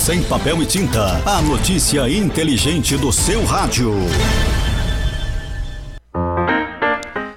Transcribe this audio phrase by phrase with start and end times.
[0.00, 1.22] Sem papel e tinta.
[1.26, 3.92] A notícia inteligente do seu rádio.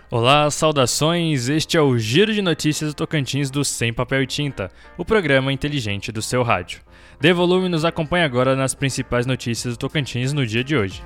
[0.10, 1.50] Olá, saudações!
[1.50, 5.52] Este é o Giro de Notícias do Tocantins do Sem Papel e Tinta, o programa
[5.52, 6.80] inteligente do seu rádio.
[7.20, 11.04] Dê volume e nos acompanhe agora nas principais notícias do Tocantins no dia de hoje.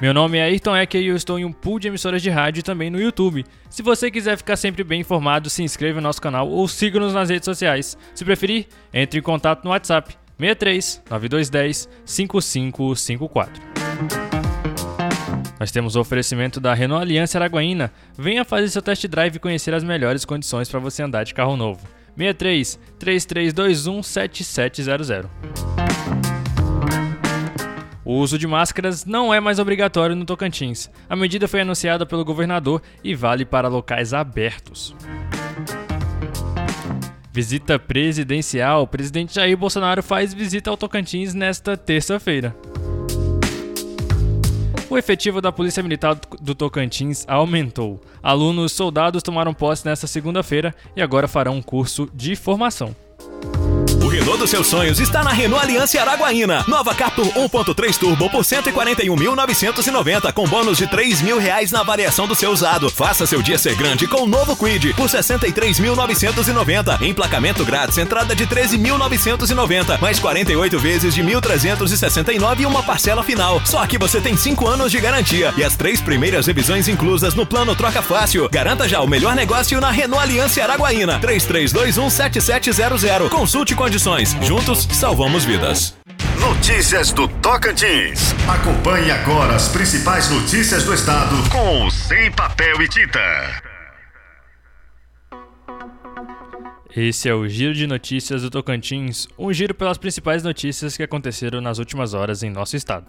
[0.00, 2.60] Meu nome é Ayrton Ecker e eu estou em um pool de emissoras de rádio
[2.60, 3.44] e também no YouTube.
[3.68, 7.28] Se você quiser ficar sempre bem informado, se inscreva no nosso canal ou siga-nos nas
[7.28, 7.98] redes sociais.
[8.14, 13.60] Se preferir, entre em contato no WhatsApp 63 9210 5554.
[15.58, 17.92] Nós temos o oferecimento da Renault Aliança Araguaína.
[18.16, 21.56] Venha fazer seu test drive e conhecer as melhores condições para você andar de carro
[21.56, 21.80] novo.
[22.16, 25.57] 63 3321 7700.
[28.08, 30.88] O uso de máscaras não é mais obrigatório no Tocantins.
[31.10, 34.96] A medida foi anunciada pelo governador e vale para locais abertos.
[37.30, 38.84] Visita presidencial.
[38.84, 42.56] O presidente Jair Bolsonaro faz visita ao Tocantins nesta terça-feira.
[44.88, 48.00] O efetivo da Polícia Militar do Tocantins aumentou.
[48.22, 52.96] Alunos soldados tomaram posse nesta segunda-feira e agora farão um curso de formação.
[54.08, 56.64] O Renault dos seus sonhos está na Renault Aliança Araguaína.
[56.66, 62.34] Nova Captur 1.3 Turbo por 141.990 com bônus de 3 mil reais na avaliação do
[62.34, 62.88] seu usado.
[62.88, 67.02] Faça seu dia ser grande com o novo Quid por 63.990.
[67.02, 73.60] Emplacamento grátis, entrada de 13.990, mais 48 vezes de 1.369 e uma parcela final.
[73.66, 77.44] Só que você tem 5 anos de garantia e as três primeiras revisões inclusas no
[77.44, 78.48] plano Troca Fácil.
[78.48, 81.20] Garanta já o melhor negócio na Renault Aliança Araguaína.
[81.20, 83.28] 33217700.
[83.28, 84.36] Consulte condições condições.
[84.46, 85.94] Juntos, salvamos vidas.
[86.40, 88.34] Notícias do Tocantins.
[88.48, 93.20] Acompanhe agora as principais notícias do estado com Sem Papel e Tinta.
[96.96, 101.60] Esse é o Giro de Notícias do Tocantins, um giro pelas principais notícias que aconteceram
[101.60, 103.06] nas últimas horas em nosso estado.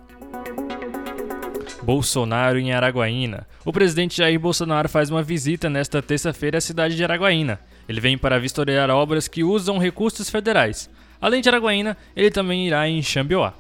[1.82, 3.48] Bolsonaro em Araguaína.
[3.66, 7.60] O presidente Jair Bolsonaro faz uma visita nesta terça-feira à cidade de Araguaína.
[7.90, 10.88] Ele vem para vistoriar obras que usam recursos federais.
[11.20, 13.56] Além de Araguaína, ele também irá em Xambioá.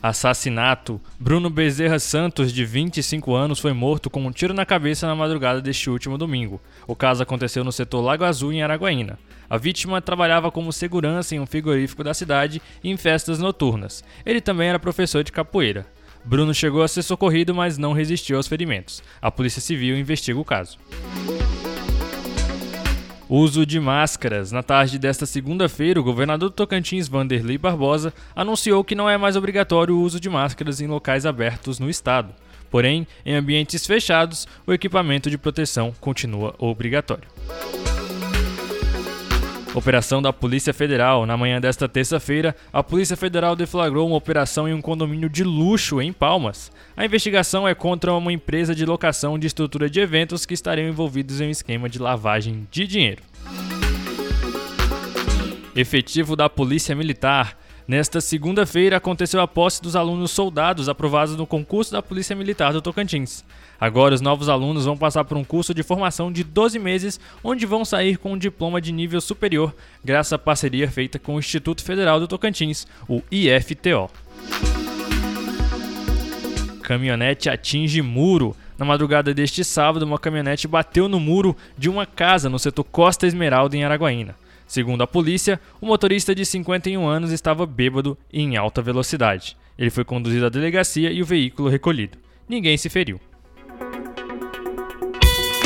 [0.00, 1.00] Assassinato.
[1.18, 5.60] Bruno Bezerra Santos, de 25 anos, foi morto com um tiro na cabeça na madrugada
[5.60, 6.60] deste último domingo.
[6.86, 9.18] O caso aconteceu no setor Lago Azul, em Araguaína.
[9.50, 14.04] A vítima trabalhava como segurança em um frigorífico da cidade e em festas noturnas.
[14.24, 15.84] Ele também era professor de capoeira.
[16.24, 19.02] Bruno chegou a ser socorrido, mas não resistiu aos ferimentos.
[19.20, 20.78] A Polícia Civil investiga o caso.
[23.34, 24.52] Uso de máscaras.
[24.52, 29.36] Na tarde desta segunda-feira, o governador do Tocantins, Vanderlei Barbosa, anunciou que não é mais
[29.36, 32.34] obrigatório o uso de máscaras em locais abertos no estado.
[32.70, 37.26] Porém, em ambientes fechados, o equipamento de proteção continua obrigatório.
[39.74, 41.24] Operação da Polícia Federal.
[41.24, 46.00] Na manhã desta terça-feira, a Polícia Federal deflagrou uma operação em um condomínio de luxo
[46.02, 46.70] em Palmas.
[46.94, 51.40] A investigação é contra uma empresa de locação de estrutura de eventos que estariam envolvidos
[51.40, 53.22] em um esquema de lavagem de dinheiro.
[55.74, 57.56] Efetivo da Polícia Militar.
[57.86, 62.80] Nesta segunda-feira aconteceu a posse dos alunos soldados aprovados no concurso da Polícia Militar do
[62.80, 63.44] Tocantins.
[63.80, 67.66] Agora, os novos alunos vão passar por um curso de formação de 12 meses, onde
[67.66, 71.82] vão sair com um diploma de nível superior, graças à parceria feita com o Instituto
[71.82, 74.08] Federal do Tocantins, o IFTO.
[76.82, 78.56] Caminhonete atinge muro.
[78.78, 83.26] Na madrugada deste sábado, uma caminhonete bateu no muro de uma casa no setor Costa
[83.26, 84.34] Esmeralda, em Araguaína.
[84.72, 89.54] Segundo a polícia, o motorista de 51 anos estava bêbado e em alta velocidade.
[89.78, 92.16] Ele foi conduzido à delegacia e o veículo recolhido.
[92.48, 93.20] Ninguém se feriu.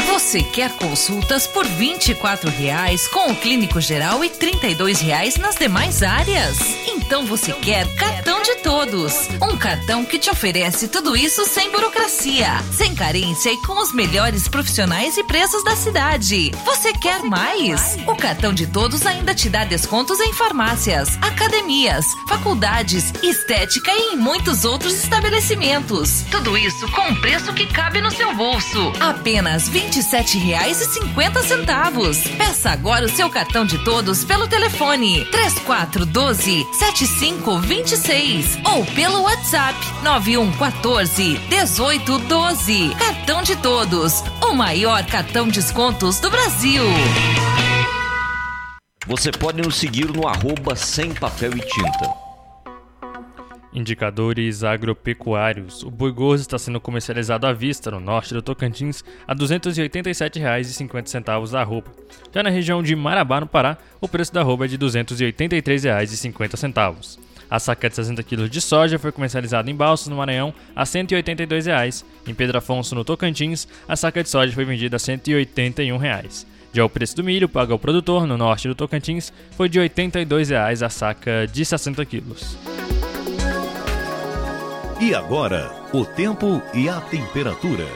[0.08, 6.02] Você quer consultas por R$ 24,00 com o clínico geral e R$ 32,00 nas demais
[6.02, 6.58] áreas?
[7.06, 9.28] Então você quer cartão de todos.
[9.40, 14.48] Um cartão que te oferece tudo isso sem burocracia, sem carência e com os melhores
[14.48, 16.50] profissionais e preços da cidade.
[16.64, 17.96] Você quer mais?
[18.08, 24.16] O cartão de todos ainda te dá descontos em farmácias, academias, faculdades, estética e em
[24.16, 26.24] muitos outros estabelecimentos.
[26.28, 28.92] Tudo isso com um preço que cabe no seu bolso.
[28.98, 32.36] Apenas R$ 27,50.
[32.36, 36.66] Peça agora o seu cartão de todos pelo telefone 3412
[36.96, 42.94] 7526 ou pelo WhatsApp 9114 1812.
[42.98, 46.84] Cartão de todos, o maior cartão descontos do Brasil.
[49.06, 52.25] Você pode nos seguir no arroba sem papel e tinta.
[53.76, 55.82] Indicadores agropecuários.
[55.82, 61.54] O boi gordo está sendo comercializado à vista no norte do Tocantins a R$ 287,50
[61.54, 61.88] a arroba.
[62.34, 67.18] Já na região de Marabá, no Pará, o preço da arroba é de R$ 283,50.
[67.50, 71.66] A saca de 60 kg de soja foi comercializada em Balsas, no Maranhão, a 182
[71.66, 72.02] reais.
[72.26, 76.46] Em Pedro Afonso, no Tocantins, a saca de soja foi vendida a 181 reais.
[76.72, 80.48] Já o preço do milho pago ao produtor no norte do Tocantins foi de 82
[80.48, 82.56] reais a saca de 60 quilos.
[84.98, 87.86] E agora, o tempo e a temperatura.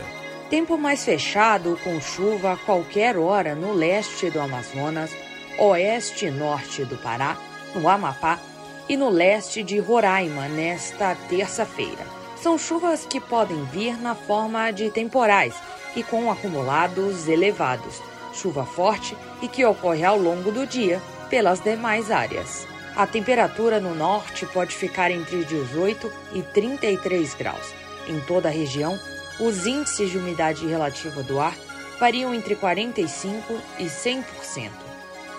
[0.50, 5.10] Tempo mais fechado, com chuva a qualquer hora no leste do Amazonas,
[5.58, 7.38] oeste e norte do Pará,
[7.74, 8.38] no Amapá
[8.86, 12.04] e no leste de Roraima nesta terça-feira.
[12.36, 15.54] São chuvas que podem vir na forma de temporais
[15.96, 18.02] e com acumulados elevados,
[18.34, 21.00] chuva forte e que ocorre ao longo do dia
[21.30, 22.69] pelas demais áreas.
[22.96, 27.72] A temperatura no norte pode ficar entre 18 e 33 graus.
[28.08, 28.98] Em toda a região,
[29.38, 31.54] os índices de umidade relativa do ar
[31.98, 34.24] variam entre 45 e 100%.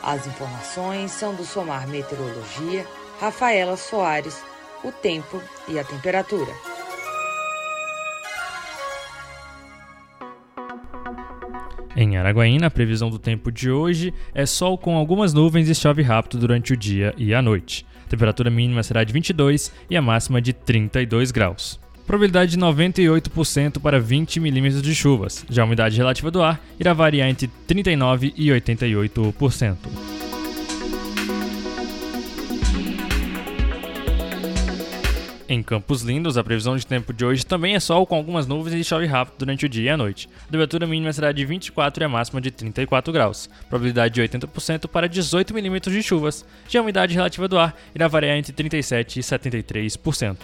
[0.01, 2.87] As informações são do Somar Meteorologia,
[3.19, 4.37] Rafaela Soares,
[4.83, 6.51] o tempo e a temperatura.
[12.01, 16.01] Em Araguaína, a previsão do tempo de hoje é sol com algumas nuvens e chove
[16.01, 17.85] rápido durante o dia e a noite.
[18.07, 21.79] A temperatura mínima será de 22 e a máxima de 32 graus.
[22.07, 25.45] Probabilidade de 98% para 20 milímetros de chuvas.
[25.47, 30.20] Já a umidade relativa do ar irá variar entre 39 e 88%.
[35.51, 38.73] Em Campos Lindos, a previsão de tempo de hoje também é sol com algumas nuvens
[38.73, 40.29] e chove rápido durante o dia e a noite.
[40.43, 43.49] A temperatura mínima será de 24 e a máxima de 34 graus.
[43.67, 46.45] Probabilidade de 80% para 18 milímetros de chuvas.
[46.69, 50.37] Já a umidade relativa do ar irá variar entre 37 e 73%.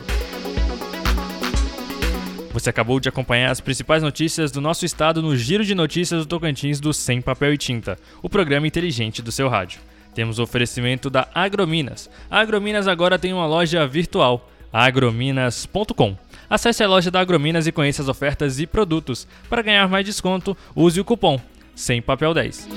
[2.51, 6.27] Você acabou de acompanhar as principais notícias do nosso estado no Giro de Notícias do
[6.27, 9.79] Tocantins do Sem Papel e Tinta, o programa inteligente do seu rádio.
[10.13, 12.09] Temos oferecimento da Agrominas.
[12.29, 16.15] A Agrominas agora tem uma loja virtual agrominas.com.
[16.49, 19.27] Acesse a loja da Agrominas e conheça as ofertas e produtos.
[19.49, 21.39] Para ganhar mais desconto, use o cupom
[21.77, 22.67] sem papel 10.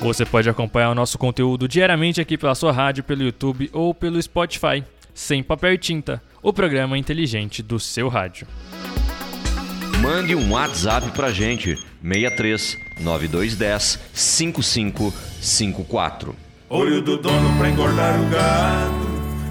[0.00, 4.22] Você pode acompanhar o nosso conteúdo diariamente aqui pela sua rádio, pelo YouTube ou pelo
[4.22, 4.84] Spotify.
[5.12, 8.46] Sem papel e tinta, o programa inteligente do seu rádio.
[10.00, 16.36] Mande um WhatsApp pra gente, 63 9210 5554.
[16.70, 18.97] Olho do dono pra engordar o gado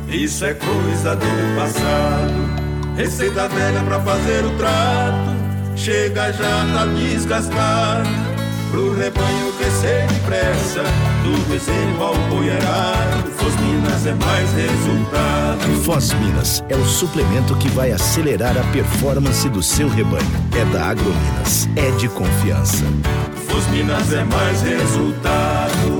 [0.09, 2.95] isso é coisa do passado.
[2.95, 5.38] Receita velha pra fazer o trato.
[5.75, 8.09] Chega já tá desgastado.
[8.71, 10.83] Pro rebanho crescer depressa.
[11.24, 13.31] Do bezerro ao boiarado.
[13.38, 15.83] Foz Minas é mais resultado.
[15.83, 20.25] Foz Minas é o suplemento que vai acelerar a performance do seu rebanho.
[20.57, 21.69] É da Agrominas.
[21.75, 22.83] É de confiança.
[23.48, 25.97] Foz Minas é mais resultado.